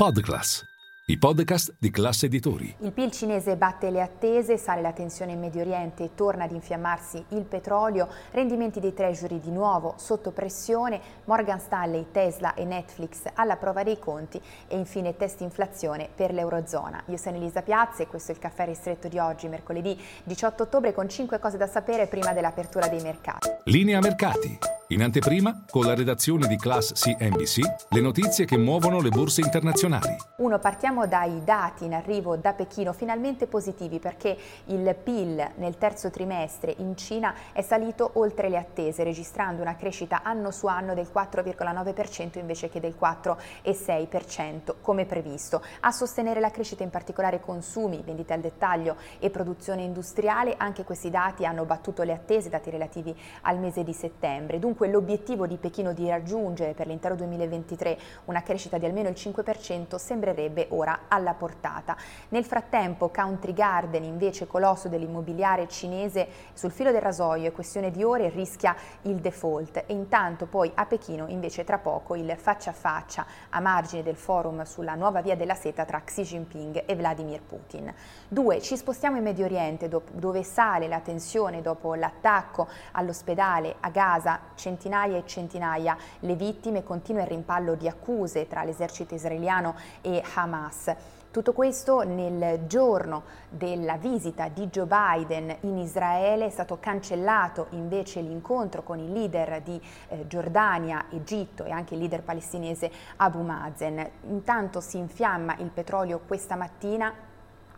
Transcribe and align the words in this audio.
Podclass, 0.00 0.64
i 1.08 1.18
podcast 1.18 1.74
di 1.78 1.90
classe 1.90 2.24
editori. 2.24 2.74
Il 2.78 2.92
PIL 2.92 3.10
cinese 3.10 3.58
batte 3.58 3.90
le 3.90 4.00
attese, 4.00 4.56
sale 4.56 4.80
la 4.80 4.92
tensione 4.92 5.32
in 5.32 5.40
Medio 5.40 5.60
Oriente 5.60 6.04
e 6.04 6.14
torna 6.14 6.44
ad 6.44 6.52
infiammarsi 6.52 7.22
il 7.32 7.42
petrolio, 7.42 8.08
rendimenti 8.30 8.80
dei 8.80 8.94
treasury 8.94 9.40
di 9.40 9.50
nuovo 9.50 9.96
sotto 9.98 10.30
pressione, 10.30 10.98
Morgan 11.24 11.60
Stanley, 11.60 12.06
Tesla 12.12 12.54
e 12.54 12.64
Netflix 12.64 13.24
alla 13.34 13.56
prova 13.56 13.82
dei 13.82 13.98
conti 13.98 14.40
e 14.68 14.78
infine 14.78 15.18
test 15.18 15.42
inflazione 15.42 16.08
per 16.14 16.32
l'Eurozona. 16.32 17.02
Io 17.08 17.18
sono 17.18 17.36
Elisa 17.36 17.60
Piazza 17.60 18.02
e 18.02 18.06
questo 18.06 18.32
è 18.32 18.34
il 18.34 18.40
caffè 18.40 18.64
ristretto 18.64 19.06
di 19.06 19.18
oggi, 19.18 19.48
mercoledì 19.48 20.02
18 20.24 20.62
ottobre, 20.62 20.94
con 20.94 21.10
5 21.10 21.38
cose 21.38 21.58
da 21.58 21.66
sapere 21.66 22.06
prima 22.06 22.32
dell'apertura 22.32 22.88
dei 22.88 23.02
mercati. 23.02 23.50
Linea 23.64 24.00
mercati. 24.00 24.79
In 24.92 25.02
anteprima, 25.02 25.66
con 25.70 25.84
la 25.84 25.94
redazione 25.94 26.48
di 26.48 26.56
Class 26.56 26.94
CNBC, 26.94 27.60
le 27.90 28.00
notizie 28.00 28.44
che 28.44 28.56
muovono 28.58 29.00
le 29.00 29.10
borse 29.10 29.40
internazionali. 29.40 30.16
Uno, 30.38 30.58
partiamo 30.58 31.06
dai 31.06 31.44
dati 31.44 31.84
in 31.84 31.94
arrivo 31.94 32.36
da 32.36 32.54
Pechino, 32.54 32.92
finalmente 32.92 33.46
positivi 33.46 34.00
perché 34.00 34.36
il 34.64 34.96
PIL 35.00 35.52
nel 35.58 35.78
terzo 35.78 36.10
trimestre 36.10 36.74
in 36.78 36.96
Cina 36.96 37.32
è 37.52 37.62
salito 37.62 38.10
oltre 38.14 38.48
le 38.48 38.56
attese, 38.56 39.04
registrando 39.04 39.62
una 39.62 39.76
crescita 39.76 40.22
anno 40.24 40.50
su 40.50 40.66
anno 40.66 40.92
del 40.92 41.08
4,9% 41.14 42.40
invece 42.40 42.68
che 42.68 42.80
del 42.80 42.96
4,6% 43.00 44.74
come 44.80 45.04
previsto. 45.04 45.62
A 45.80 45.92
sostenere 45.92 46.40
la 46.40 46.50
crescita 46.50 46.82
in 46.82 46.90
particolare 46.90 47.38
consumi, 47.38 48.02
vendite 48.04 48.32
al 48.32 48.40
dettaglio 48.40 48.96
e 49.20 49.30
produzione 49.30 49.82
industriale, 49.82 50.56
anche 50.56 50.82
questi 50.82 51.10
dati 51.10 51.46
hanno 51.46 51.64
battuto 51.64 52.02
le 52.02 52.12
attese, 52.12 52.48
dati 52.48 52.70
relativi 52.70 53.16
al 53.42 53.60
mese 53.60 53.84
di 53.84 53.92
settembre. 53.92 54.58
Dunque 54.58 54.78
Dunque 54.80 54.98
l'obiettivo 54.98 55.46
di 55.46 55.58
Pechino 55.58 55.92
di 55.92 56.08
raggiungere 56.08 56.72
per 56.72 56.86
l'intero 56.86 57.14
2023 57.14 57.98
una 58.24 58.42
crescita 58.42 58.78
di 58.78 58.86
almeno 58.86 59.10
il 59.10 59.14
5% 59.14 59.96
sembrerebbe 59.96 60.68
ora 60.70 61.00
alla 61.08 61.34
portata. 61.34 61.94
Nel 62.30 62.46
frattempo 62.46 63.10
Country 63.10 63.52
Garden, 63.52 64.04
invece 64.04 64.46
colosso 64.46 64.88
dell'immobiliare 64.88 65.68
cinese, 65.68 66.26
sul 66.54 66.70
filo 66.70 66.92
del 66.92 67.02
rasoio 67.02 67.48
è 67.48 67.52
questione 67.52 67.90
di 67.90 68.02
ore 68.02 68.30
rischia 68.30 68.74
il 69.02 69.16
default 69.16 69.84
e 69.86 69.92
intanto 69.92 70.46
poi 70.46 70.72
a 70.74 70.86
Pechino 70.86 71.26
invece 71.28 71.62
tra 71.64 71.76
poco 71.76 72.14
il 72.14 72.34
faccia 72.38 72.70
a 72.70 72.72
faccia 72.72 73.26
a 73.50 73.60
margine 73.60 74.02
del 74.02 74.16
forum 74.16 74.62
sulla 74.62 74.94
nuova 74.94 75.20
via 75.20 75.36
della 75.36 75.56
seta 75.56 75.84
tra 75.84 76.00
Xi 76.00 76.22
Jinping 76.22 76.84
e 76.86 76.96
Vladimir 76.96 77.42
Putin. 77.42 77.92
Due, 78.26 78.62
ci 78.62 78.78
spostiamo 78.78 79.18
in 79.18 79.24
Medio 79.24 79.44
Oriente 79.44 79.90
dove 79.90 80.42
sale 80.42 80.88
la 80.88 81.00
tensione 81.00 81.60
dopo 81.60 81.94
l'attacco 81.94 82.66
all'ospedale 82.92 83.74
a 83.80 83.90
Gaza 83.90 84.40
centinaia 84.70 85.16
e 85.16 85.26
centinaia 85.26 85.96
le 86.20 86.34
vittime, 86.36 86.84
continua 86.84 87.22
il 87.22 87.28
rimpallo 87.28 87.74
di 87.74 87.88
accuse 87.88 88.46
tra 88.46 88.62
l'esercito 88.62 89.14
israeliano 89.14 89.74
e 90.00 90.22
Hamas. 90.34 90.94
Tutto 91.32 91.52
questo 91.52 92.02
nel 92.02 92.66
giorno 92.66 93.22
della 93.48 93.96
visita 93.96 94.48
di 94.48 94.66
Joe 94.66 94.86
Biden 94.86 95.56
in 95.60 95.78
Israele 95.78 96.46
è 96.46 96.50
stato 96.50 96.78
cancellato 96.80 97.66
invece 97.70 98.20
l'incontro 98.20 98.82
con 98.82 98.98
i 98.98 99.12
leader 99.12 99.60
di 99.62 99.80
eh, 100.08 100.26
Giordania, 100.26 101.06
Egitto 101.10 101.64
e 101.64 101.70
anche 101.70 101.94
il 101.94 102.00
leader 102.00 102.22
palestinese 102.22 102.90
Abu 103.16 103.42
Mazen. 103.42 104.08
Intanto 104.28 104.80
si 104.80 104.98
infiamma 104.98 105.56
il 105.58 105.70
petrolio 105.70 106.20
questa 106.26 106.56
mattina 106.56 107.12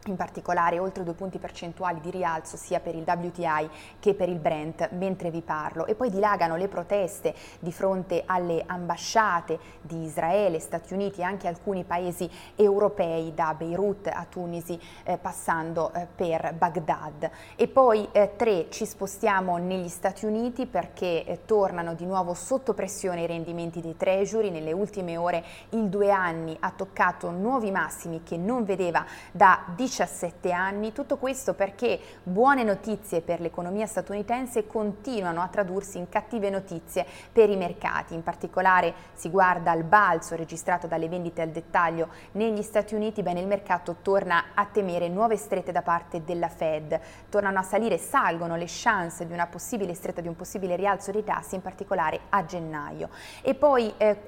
in 0.06 0.16
particolare 0.16 0.78
oltre 0.78 1.04
due 1.04 1.14
punti 1.14 1.38
percentuali 1.38 2.00
di 2.00 2.10
rialzo 2.10 2.56
sia 2.56 2.80
per 2.80 2.94
il 2.94 3.04
WTI 3.06 3.70
che 4.00 4.14
per 4.14 4.28
il 4.28 4.38
Brent 4.38 4.90
mentre 4.92 5.30
vi 5.30 5.42
parlo. 5.42 5.86
E 5.86 5.94
poi 5.94 6.10
dilagano 6.10 6.56
le 6.56 6.68
proteste 6.68 7.34
di 7.60 7.72
fronte 7.72 8.24
alle 8.26 8.64
ambasciate 8.66 9.58
di 9.80 10.04
Israele, 10.04 10.58
Stati 10.58 10.92
Uniti 10.92 11.20
e 11.20 11.24
anche 11.24 11.46
alcuni 11.46 11.84
paesi 11.84 12.28
europei 12.56 13.32
da 13.34 13.54
Beirut 13.54 14.08
a 14.08 14.26
Tunisi 14.28 14.78
eh, 15.04 15.18
passando 15.18 15.92
eh, 15.92 16.06
per 16.12 16.54
Baghdad. 16.54 17.30
E 17.54 17.68
poi 17.68 18.08
eh, 18.12 18.32
tre 18.36 18.66
ci 18.70 18.86
spostiamo 18.86 19.56
negli 19.58 19.88
Stati 19.88 20.26
Uniti 20.26 20.66
perché 20.66 21.24
eh, 21.24 21.44
tornano 21.44 21.94
di 21.94 22.06
nuovo 22.06 22.34
sotto 22.34 22.74
pressione 22.74 23.22
i 23.22 23.26
rendimenti 23.26 23.80
dei 23.80 23.96
treasury. 23.96 24.50
Nelle 24.50 24.72
ultime 24.72 25.16
ore 25.16 25.44
il 25.70 25.88
due 25.88 26.10
anni 26.10 26.56
ha 26.58 26.72
toccato 26.74 27.30
nuovi 27.30 27.70
massimi 27.70 28.22
che 28.22 28.36
non 28.36 28.64
vedeva 28.64 29.04
da 29.30 29.64
19 29.76 29.90
17 29.92 30.50
anni, 30.52 30.92
tutto 30.92 31.18
questo 31.18 31.52
perché 31.52 32.00
buone 32.22 32.62
notizie 32.62 33.20
per 33.20 33.42
l'economia 33.42 33.84
statunitense 33.84 34.66
continuano 34.66 35.42
a 35.42 35.48
tradursi 35.48 35.98
in 35.98 36.08
cattive 36.08 36.48
notizie 36.48 37.04
per 37.30 37.50
i 37.50 37.56
mercati, 37.56 38.14
in 38.14 38.22
particolare 38.22 38.94
si 39.12 39.28
guarda 39.28 39.70
al 39.70 39.82
balzo 39.82 40.34
registrato 40.34 40.86
dalle 40.86 41.10
vendite 41.10 41.42
al 41.42 41.50
dettaglio. 41.50 42.08
Negli 42.32 42.62
Stati 42.62 42.94
Uniti, 42.94 43.22
bene 43.22 43.40
il 43.40 43.46
mercato 43.46 43.96
torna 44.00 44.44
a 44.54 44.64
temere 44.64 45.08
nuove 45.08 45.36
strette 45.36 45.72
da 45.72 45.82
parte 45.82 46.24
della 46.24 46.48
Fed, 46.48 46.98
tornano 47.28 47.58
a 47.58 47.62
salire, 47.62 47.98
salgono 47.98 48.56
le 48.56 48.64
chance 48.66 49.26
di 49.26 49.32
una 49.34 49.46
possibile 49.46 49.92
stretta, 49.92 50.22
di 50.22 50.28
un 50.28 50.36
possibile 50.36 50.74
rialzo 50.74 51.10
dei 51.10 51.22
tassi, 51.22 51.56
in 51.56 51.60
particolare 51.60 52.20
a 52.30 52.46
gennaio. 52.46 53.10
E 53.42 53.54
poi 53.54 53.92
eh, 53.98 54.22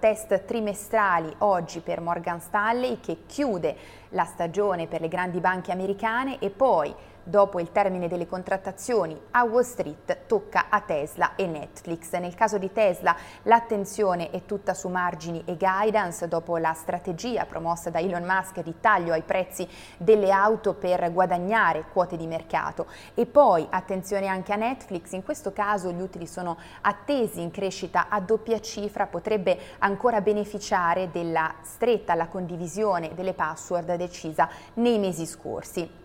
test 0.00 0.44
trimestrali 0.46 1.32
oggi 1.38 1.78
per 1.78 2.00
Morgan 2.00 2.40
Stanley 2.40 2.98
che 2.98 3.18
chiude 3.26 4.04
la 4.10 4.24
stagione 4.24 4.86
per 4.86 4.95
le 4.98 5.08
grandi 5.08 5.40
banche 5.40 5.72
americane 5.72 6.38
e 6.38 6.50
poi 6.50 6.94
Dopo 7.28 7.58
il 7.58 7.72
termine 7.72 8.06
delle 8.06 8.28
contrattazioni 8.28 9.20
a 9.32 9.42
Wall 9.42 9.64
Street 9.64 10.26
tocca 10.28 10.66
a 10.68 10.80
Tesla 10.82 11.34
e 11.34 11.48
Netflix. 11.48 12.12
Nel 12.12 12.36
caso 12.36 12.56
di 12.56 12.70
Tesla 12.72 13.16
l'attenzione 13.42 14.30
è 14.30 14.44
tutta 14.44 14.74
su 14.74 14.86
margini 14.86 15.42
e 15.44 15.56
guidance 15.56 16.28
dopo 16.28 16.56
la 16.56 16.72
strategia 16.72 17.44
promossa 17.44 17.90
da 17.90 17.98
Elon 17.98 18.22
Musk 18.22 18.62
di 18.62 18.76
taglio 18.78 19.12
ai 19.12 19.22
prezzi 19.22 19.68
delle 19.96 20.30
auto 20.30 20.74
per 20.74 21.12
guadagnare 21.12 21.86
quote 21.92 22.16
di 22.16 22.28
mercato. 22.28 22.86
E 23.14 23.26
poi 23.26 23.66
attenzione 23.70 24.28
anche 24.28 24.52
a 24.52 24.56
Netflix, 24.56 25.10
in 25.10 25.24
questo 25.24 25.52
caso 25.52 25.90
gli 25.90 26.00
utili 26.00 26.28
sono 26.28 26.56
attesi 26.82 27.40
in 27.40 27.50
crescita 27.50 28.06
a 28.08 28.20
doppia 28.20 28.60
cifra, 28.60 29.08
potrebbe 29.08 29.58
ancora 29.78 30.20
beneficiare 30.20 31.10
della 31.10 31.52
stretta 31.62 32.12
alla 32.12 32.28
condivisione 32.28 33.14
delle 33.14 33.34
password 33.34 33.96
decisa 33.96 34.48
nei 34.74 35.00
mesi 35.00 35.26
scorsi. 35.26 36.04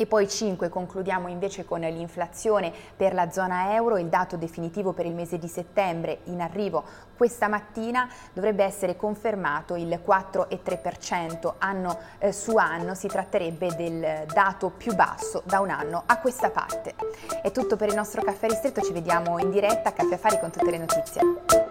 E 0.00 0.06
poi 0.06 0.28
5 0.28 0.68
concludiamo 0.68 1.26
invece 1.26 1.64
con 1.64 1.80
l'inflazione 1.80 2.72
per 2.96 3.14
la 3.14 3.30
zona 3.32 3.74
euro, 3.74 3.98
il 3.98 4.06
dato 4.06 4.36
definitivo 4.36 4.92
per 4.92 5.06
il 5.06 5.14
mese 5.14 5.38
di 5.38 5.48
settembre 5.48 6.20
in 6.24 6.40
arrivo 6.40 6.84
questa 7.18 7.48
mattina 7.48 8.08
dovrebbe 8.32 8.62
essere 8.62 8.96
confermato 8.96 9.74
il 9.74 10.00
4,3% 10.06 11.54
anno 11.58 11.98
eh, 12.18 12.32
su 12.32 12.56
anno, 12.56 12.94
si 12.94 13.08
tratterebbe 13.08 13.74
del 13.74 14.24
dato 14.32 14.70
più 14.70 14.94
basso 14.94 15.42
da 15.44 15.58
un 15.58 15.70
anno 15.70 16.04
a 16.06 16.18
questa 16.18 16.50
parte. 16.50 16.94
È 17.42 17.50
tutto 17.50 17.76
per 17.76 17.88
il 17.88 17.96
nostro 17.96 18.22
caffè 18.22 18.46
ristretto, 18.46 18.80
ci 18.82 18.92
vediamo 18.92 19.40
in 19.40 19.50
diretta 19.50 19.88
a 19.88 19.92
Caffè 19.92 20.14
Affari 20.14 20.38
con 20.38 20.52
tutte 20.52 20.70
le 20.70 20.78
notizie. 20.78 21.67